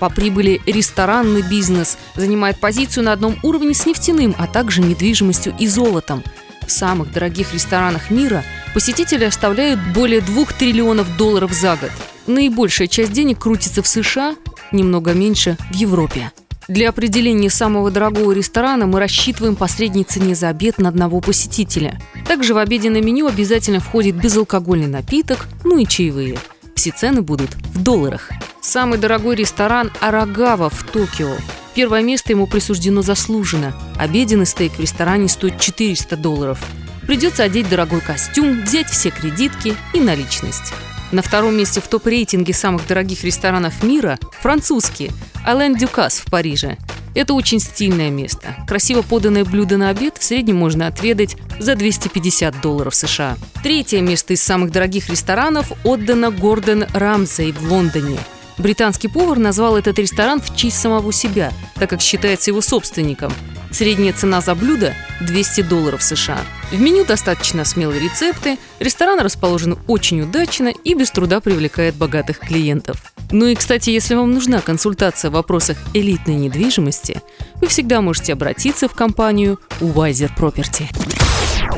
По 0.00 0.10
прибыли 0.10 0.60
ресторанный 0.66 1.42
бизнес 1.42 1.98
занимает 2.16 2.58
позицию 2.58 3.04
на 3.04 3.12
одном 3.12 3.36
уровне 3.42 3.74
с 3.74 3.86
нефтяным, 3.86 4.34
а 4.38 4.46
также 4.46 4.80
недвижимостью 4.80 5.54
и 5.58 5.66
золотом. 5.66 6.22
В 6.66 6.70
самых 6.70 7.12
дорогих 7.12 7.52
ресторанах 7.52 8.10
мира 8.10 8.44
посетители 8.72 9.24
оставляют 9.24 9.80
более 9.94 10.20
2 10.20 10.44
триллионов 10.58 11.16
долларов 11.16 11.52
за 11.52 11.76
год. 11.76 11.90
Наибольшая 12.26 12.88
часть 12.88 13.12
денег 13.12 13.38
крутится 13.38 13.82
в 13.82 13.86
США, 13.86 14.34
немного 14.72 15.12
меньше 15.12 15.56
в 15.70 15.74
Европе. 15.74 16.32
Для 16.66 16.88
определения 16.88 17.50
самого 17.50 17.90
дорогого 17.90 18.32
ресторана 18.32 18.86
мы 18.86 18.98
рассчитываем 18.98 19.54
по 19.54 19.68
средней 19.68 20.04
цене 20.04 20.34
за 20.34 20.48
обед 20.48 20.78
на 20.78 20.88
одного 20.88 21.20
посетителя. 21.20 22.00
Также 22.26 22.54
в 22.54 22.58
обеденное 22.58 23.02
меню 23.02 23.26
обязательно 23.26 23.80
входит 23.80 24.16
безалкогольный 24.16 24.86
напиток, 24.86 25.46
ну 25.62 25.76
и 25.76 25.86
чаевые. 25.86 26.38
Все 26.74 26.90
цены 26.90 27.20
будут 27.20 27.54
в 27.74 27.82
долларах. 27.82 28.30
Самый 28.64 28.98
дорогой 28.98 29.36
ресторан 29.36 29.92
Арагава 30.00 30.70
в 30.70 30.84
Токио. 30.84 31.36
Первое 31.74 32.02
место 32.02 32.32
ему 32.32 32.46
присуждено 32.46 33.02
заслуженно. 33.02 33.74
Обеденный 33.98 34.46
стейк 34.46 34.72
в 34.72 34.80
ресторане 34.80 35.28
стоит 35.28 35.60
400 35.60 36.16
долларов. 36.16 36.58
Придется 37.06 37.42
одеть 37.42 37.68
дорогой 37.68 38.00
костюм, 38.00 38.62
взять 38.62 38.88
все 38.88 39.10
кредитки 39.10 39.76
и 39.92 40.00
наличность. 40.00 40.72
На 41.12 41.20
втором 41.20 41.58
месте 41.58 41.82
в 41.82 41.88
топ-рейтинге 41.88 42.54
самых 42.54 42.86
дорогих 42.86 43.22
ресторанов 43.22 43.82
мира– 43.82 44.18
французский 44.40 45.10
Ален 45.46 45.76
Дюкас 45.76 46.20
в 46.20 46.30
Париже. 46.30 46.78
Это 47.14 47.34
очень 47.34 47.60
стильное 47.60 48.08
место. 48.08 48.56
Красиво 48.66 49.02
поданное 49.02 49.44
блюдо 49.44 49.76
на 49.76 49.90
обед 49.90 50.16
в 50.16 50.24
среднем 50.24 50.56
можно 50.56 50.86
отведать 50.86 51.36
за 51.60 51.76
250 51.76 52.62
долларов 52.62 52.94
США. 52.94 53.36
Третье 53.62 54.00
место 54.00 54.32
из 54.32 54.42
самых 54.42 54.72
дорогих 54.72 55.10
ресторанов 55.10 55.70
отдано 55.84 56.30
Гордон 56.30 56.86
Рамсей 56.94 57.52
в 57.52 57.70
Лондоне. 57.70 58.18
Британский 58.58 59.08
повар 59.08 59.38
назвал 59.38 59.76
этот 59.76 59.98
ресторан 59.98 60.40
в 60.40 60.54
честь 60.56 60.80
самого 60.80 61.12
себя, 61.12 61.52
так 61.74 61.90
как 61.90 62.00
считается 62.00 62.50
его 62.50 62.60
собственником. 62.60 63.32
Средняя 63.70 64.12
цена 64.12 64.40
за 64.40 64.54
блюдо– 64.54 64.94
200 65.20 65.62
долларов 65.62 66.02
США. 66.02 66.38
В 66.70 66.80
меню 66.80 67.04
достаточно 67.04 67.64
смелые 67.64 68.00
рецепты, 68.00 68.56
ресторан 68.78 69.18
расположен 69.18 69.76
очень 69.88 70.20
удачно 70.20 70.68
и 70.68 70.94
без 70.94 71.10
труда 71.10 71.40
привлекает 71.40 71.96
богатых 71.96 72.38
клиентов. 72.38 73.12
Ну 73.32 73.46
и, 73.46 73.56
кстати, 73.56 73.90
если 73.90 74.14
вам 74.14 74.32
нужна 74.32 74.60
консультация 74.60 75.30
в 75.30 75.34
вопросах 75.34 75.76
элитной 75.92 76.36
недвижимости, 76.36 77.20
вы 77.56 77.66
всегда 77.66 78.00
можете 78.00 78.34
обратиться 78.34 78.88
в 78.88 78.94
компанию 78.94 79.58
Wiser 79.80 80.30
Property. 80.38 80.86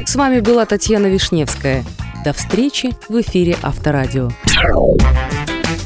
С 0.05 0.17
вами 0.17 0.41
была 0.41 0.67
Татьяна 0.67 1.07
Вишневская. 1.07 1.85
До 2.25 2.35
встречи 2.35 2.95
в 3.09 3.19
эфире 3.21 3.57
Авторадио. 3.63 4.31